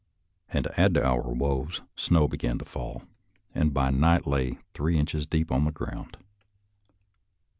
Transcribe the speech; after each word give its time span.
And 0.49 0.63
to 0.63 0.79
add 0.81 0.95
to 0.95 1.05
our 1.07 1.31
woes, 1.31 1.83
snow 1.95 2.27
began 2.27 2.57
to 2.57 2.65
fall, 2.65 3.03
and 3.53 3.71
by 3.71 3.91
night 3.91 4.25
lay 4.25 4.57
three 4.73 4.97
inches 4.97 5.27
deep 5.27 5.51
on 5.51 5.63
the 5.65 5.71
ground. 5.71 6.17